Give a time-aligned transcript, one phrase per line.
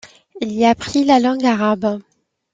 [0.41, 2.01] Il y apprit la langue arabe.